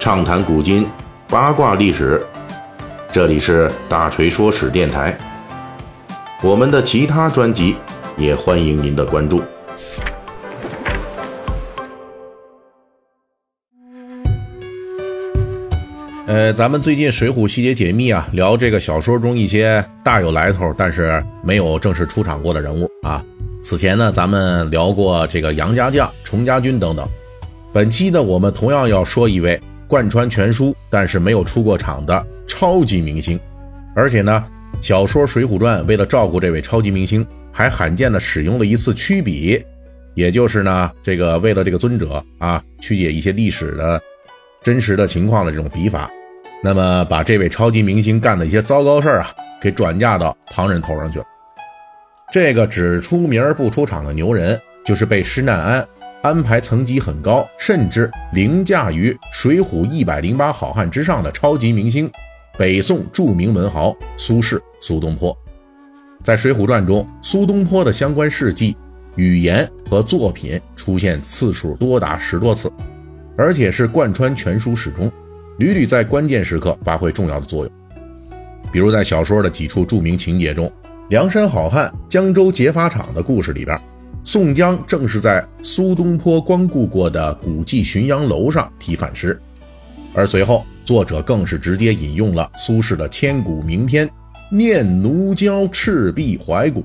[0.00, 0.88] 畅谈古今，
[1.28, 2.24] 八卦历史。
[3.12, 5.14] 这里是大锤说史电台。
[6.42, 7.76] 我们的其他专辑
[8.16, 9.42] 也欢迎您的关注。
[16.26, 23.22] 呃，咱们最近《水浒细节解密》啊，聊这个小说中一些大有来头，但是没有正式出场过的人物啊。
[23.62, 27.06] 此前呢，咱们聊过这个杨家将、崇家军等等。
[27.70, 33.38] 本期呢，我们同样要说一位贯穿全书但是没有出过场的超级明星，
[33.92, 34.44] 而且呢，
[34.80, 39.60] 小说《水浒传》为了照顾这位超级明星，还罕见的使用了一次曲笔，
[40.14, 44.00] 也就是呢，这个为了这个尊者啊，曲解一些历史的
[44.62, 46.08] 真实的情况的这种笔法，
[46.62, 51.24] 那么把这位超级明星干的一些糟糕事儿啊，给转嫁到旁人头上去了。
[52.32, 55.88] 这个只出名不出场的牛人，就是被施耐庵
[56.22, 62.10] 安排层级很高，甚至凌驾于《水浒》一百零八好汉之上的超级明星，
[62.58, 65.34] 北宋著名文豪苏轼苏东坡。
[66.22, 68.76] 在《水浒传》中，苏东坡的相关事迹、
[69.16, 72.70] 语言和作品出现次数多达十多次，
[73.36, 75.10] 而且是贯穿全书始终，
[75.58, 77.72] 屡屡在关键时刻发挥重要的作用。
[78.70, 80.70] 比如在小说的几处著名情节中。
[81.08, 83.76] 梁山好汉江州劫法场的故事里边，
[84.30, 89.36] 宋江正是在苏东坡光顾过的古迹浔阳楼上题反诗，
[90.14, 94.06] 而随后作者更是直接引用了苏轼的千古名篇
[94.48, 96.80] 《念奴娇·赤壁怀古》，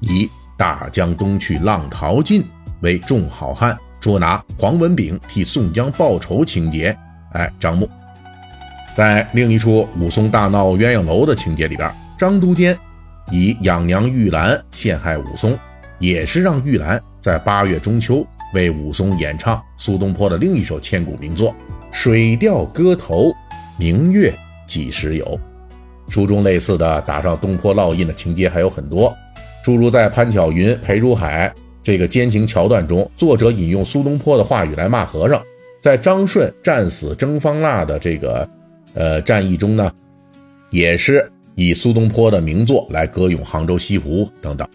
[0.00, 2.44] 以“大江东去，浪淘尽”
[2.82, 6.92] 为众好汉捉拿黄文炳替宋江报仇情节，
[7.34, 7.88] 哎，张目。
[8.96, 11.88] 在另一处武松大闹鸳鸯楼的情节里边，
[12.18, 12.76] 张都监。
[13.30, 15.56] 以养娘玉兰陷害武松，
[15.98, 21.50] 也是让玉兰在八月中秋为武松演唱苏东坡的另一首千古名作
[21.90, 23.30] 《水调歌头·
[23.78, 24.32] 明月
[24.66, 25.24] 几时有》。
[26.12, 29.14] 书中类似的打上东坡烙印的情节还有很多，
[29.64, 31.52] 诸如在潘巧云、裴如海
[31.82, 35.40] 这个奸情桥段中，作者引用苏东坡的话语来骂和尚；
[35.80, 38.48] 在张顺战死征方腊的这个
[38.94, 39.90] 呃战役中呢，
[40.70, 41.30] 也是。
[41.56, 44.66] 以苏东坡的名作来歌咏杭州西湖等等。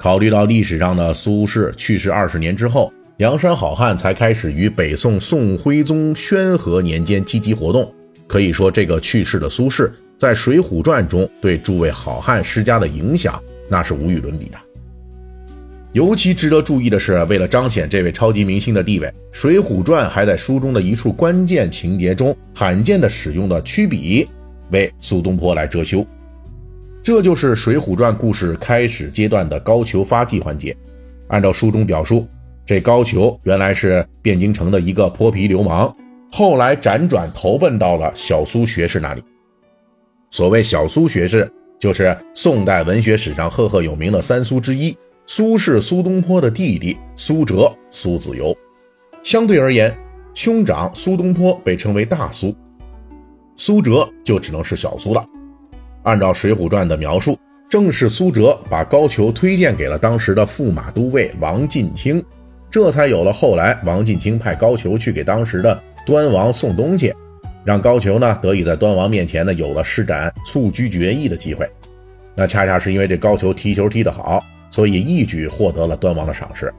[0.00, 7.92] 考虑到历史上的苏轼去世二十年之后，梁山好汉才开始于北宋宋徽宗宣和年间积极活动。
[8.26, 13.38] 可以说，这个去世的苏轼在《水浒传》中对诸位好汉施加的影响，
[13.68, 14.56] 那是无与伦比的。
[15.92, 24.26] 尤其值得注意的是，为了彰显这位超级明星的地位，《水浒传》还在书中的一处关键情节中罕见地使用了曲笔。
[24.70, 26.06] 为苏东坡来遮羞，
[27.02, 30.76] 这就是《水浒传》故事开始阶段的高俅发迹环节。
[31.28, 32.26] 按照书中表述，
[32.66, 35.94] 这高俅原来是汴京城的一个泼皮流氓，
[36.30, 39.22] 后来辗转投奔到了小苏学士那里。
[40.30, 44.96] 所谓小苏学士，就是宋代文学史上赫赫有名的三苏之一——
[45.26, 48.54] 苏轼、苏东坡的弟弟苏辙、苏子由。
[49.22, 49.96] 相对而言，
[50.34, 52.54] 兄长苏东坡被称为大苏。
[53.56, 55.24] 苏辙就只能是小苏了。
[56.02, 57.38] 按照《水浒传》的描述，
[57.68, 62.24] 正是苏辙把高俅推荐给了当时的驸马都尉王进卿，
[62.70, 67.14] 这才有了后来王进卿派高俅去给当时的端王送东西，
[67.64, 71.68] 让高俅呢得以在端王面前呢有了施展蹴鞠绝艺的机会。
[72.34, 76.72] 那恰恰是因为这高俅踢球踢得好，所以一举获得了端王的赏识。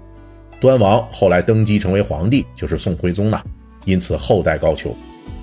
[0.60, 3.40] 端王后来登基成为皇帝，就是宋徽宗呢，
[3.86, 4.94] 因此后代高俅。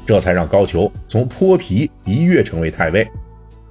[0.07, 3.07] 这才让高俅从泼皮一跃成为太尉，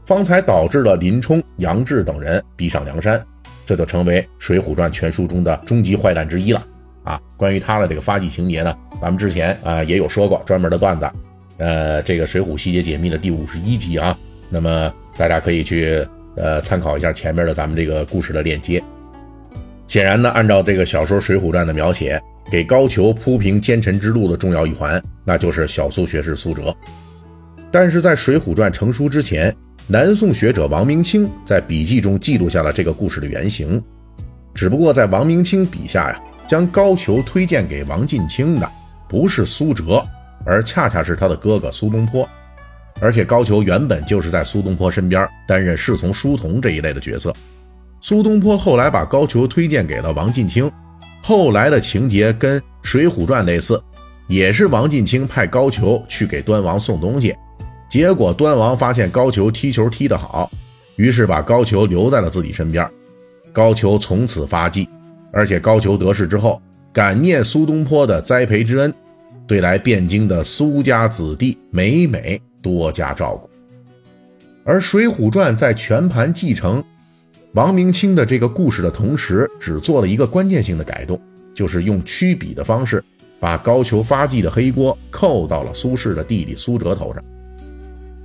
[0.08, 3.22] 方才导致了林冲、杨志等人逼上梁山，
[3.66, 6.66] 这就成为《水浒传》全书中的终极坏蛋之一了。
[7.04, 11.10] 啊，关于他的这个发迹情节呢，咱们之前啊也有说过专门的段子，
[11.58, 14.18] 呃，这个《水浒细节解密》的第五十一集啊，
[14.50, 16.08] 那么大家可以去
[16.38, 18.82] 呃参考一下前面的咱们这个故事的链接。
[19.88, 22.18] 显然呢，按照这个小说《水浒传》的描写。
[22.50, 26.74] 给高俅铺平奸臣之路的重要一环，那就是小苏学士苏辙。
[27.70, 29.54] 但是在《水浒传》成书之前，
[29.90, 33.82] 南宋学者王明清在笔记中记录下了这个故事的原型。
[34.54, 38.70] 只不过在王明清笔下呀，将高俅推荐给王进卿的
[39.08, 40.04] 不是苏辙，
[40.46, 42.28] 而恰恰是他的哥哥苏东坡。
[43.00, 47.34] 而且高俅原本就是在苏东坡身边担任侍从、书童这一类的角色。
[48.02, 50.70] 苏东坡后来把高俅推荐给了王进卿。
[51.24, 53.82] 后来的情节跟《水浒传》类似，
[54.28, 57.34] 也是王进卿派高俅去给端王送东西，
[57.90, 60.52] 结果端王发现高俅踢球踢得好，
[60.98, 62.90] 于是把高俅留在了自己身边。
[63.54, 64.88] 高俅从此发迹，
[65.32, 66.62] 而且高俅得势之后，
[66.92, 68.94] 感念苏东坡的栽培之恩，
[69.48, 73.50] 对来汴京的苏家子弟每每多加照顾。
[74.64, 76.84] 而《水浒传》在全盘继承
[77.54, 81.20] 王明清的这个故事的同时，只做了一个关键性的改动，
[81.56, 83.02] 就是用曲笔的方式，
[83.40, 87.24] 把高俅发迹的黑锅扣到了苏轼的弟弟苏辙头上。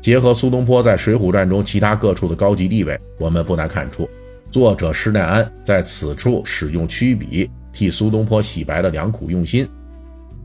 [0.03, 4.09] 结合苏东坡在《水浒传》中其他各处的高级地位，我们不难看出，
[4.51, 9.65] 作者施耐庵在此处使用曲笔替苏东坡洗白的良苦用心。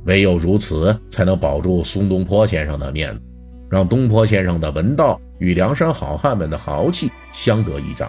[0.06, 3.20] 唯有如此，才能保住苏东坡先生的面子，
[3.68, 8.08] 让东坡先生的文道与梁山好汉们的豪气相得益彰。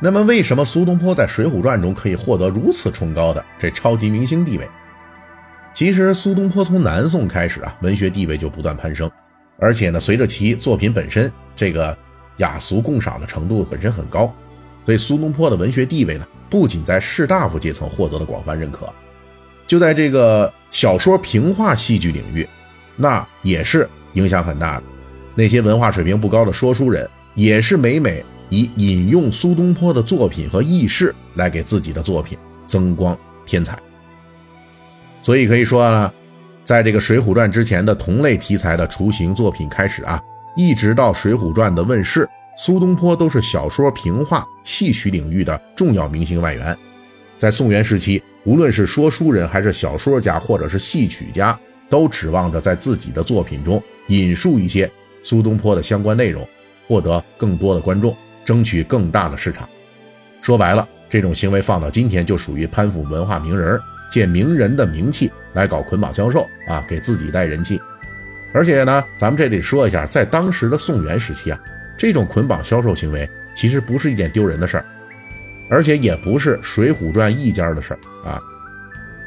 [0.00, 4.68] 那么，为什么苏东坡在《水浒传》中可以获得如此崇高的这超级明星地位？
[5.72, 9.08] 其实，苏东坡从南宋开始啊，文学地位就不断攀升。
[9.58, 11.96] 而且呢，随着其作品本身这个
[12.38, 14.32] 雅俗共赏的程度本身很高，
[14.84, 18.92] 所以苏东坡的文学地位呢，不仅在士大夫阶层获得了广泛认可，
[19.66, 22.46] 就在这个小说评话戏剧领域，
[22.96, 24.82] 那也是影响很大的。
[25.36, 32.36] 那些文化水平不高的说书人，也是每每以引用苏东坡的作品和轶事来给自己的作品
[32.66, 33.16] 增光
[33.46, 33.78] 添彩。
[35.22, 36.12] 所以可以说呢。
[36.64, 40.20] 在这个《水浒传》之前的同类题材的雏形作品开始啊，
[40.56, 42.26] 一直到《水浒传》的问世，
[42.56, 46.74] 苏东坡都是小说评话戏曲领域的重要明星外援。
[47.36, 51.58] 在宋元时期，无论是说书人还是小说家，或者是戏曲家，
[51.90, 54.90] 都指望着在自己的作品中引述一些
[55.22, 56.48] 苏东坡的相关内容，
[56.88, 59.68] 获得更多的观众，争取更大的市场。
[60.40, 63.78] 说白了，这种行为放到今天就属于攀附文化名人，
[64.10, 65.30] 借名人的名气。
[65.54, 67.80] 来搞捆绑销售啊，给自己带人气。
[68.52, 71.58] 而且呢，咱们这里说一下，在当时的宋元时期啊，
[71.96, 74.84] 这种捆绑销售行为其实不是一件丢人的事儿，
[75.68, 78.40] 而且也不是《水浒传》一家的事儿啊。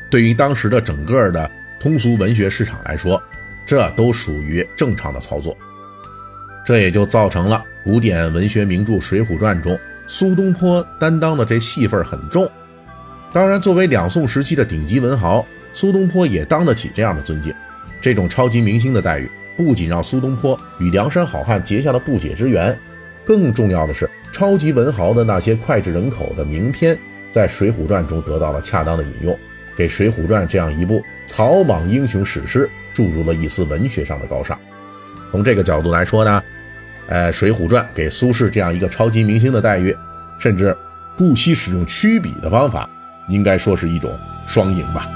[0.10, 3.22] 对于当时的整个的通俗文学市场来说，
[3.66, 5.58] 这都属于正常的操作。
[6.66, 12.50] 这也就造成了古典文学名著《水浒传》中苏东坡担当的这戏份很重。
[13.34, 15.46] 当然，作为两宋时期的顶级文豪。
[15.78, 17.54] 苏东坡也当得起这样的尊敬，
[18.02, 22.76] 这种超级明星的待遇，不仅让苏东坡与梁山好汉结下了不解之缘，
[23.24, 26.98] 更重要的是，超级文豪的那些脍炙人口的名篇，
[27.32, 29.38] 在《水浒传》中得到了恰当的引用，
[29.76, 34.60] 给《水浒传》这样一部草莽英雄史诗注入了一丝文学上的高尚。
[35.30, 36.44] 从这个角度来说呢，
[37.06, 39.96] 呃，《水浒传》给苏轼这样一个超级明星的待遇，
[40.40, 40.76] 甚至
[41.16, 42.90] 不惜使用曲笔的方法，
[43.30, 44.12] 应该说是一种
[44.48, 45.08] 双赢吧。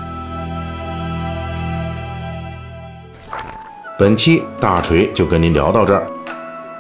[4.02, 6.08] 本期大锤就跟您聊到这儿，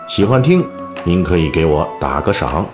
[0.07, 0.67] 喜欢听
[1.03, 2.65] 您可以给我打个赏。